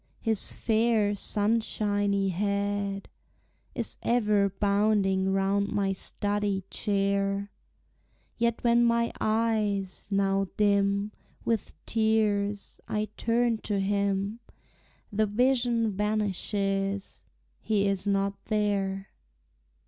[0.19, 3.07] His fair sunshiny head
[3.75, 7.51] Is ever bounding round my study chair;
[8.35, 11.11] Yet when my eyes, now dim
[11.45, 14.39] With tears, I turn to him,
[15.13, 17.23] The vision vanishes,
[17.59, 19.09] he is not there!